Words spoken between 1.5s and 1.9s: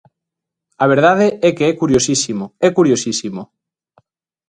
que é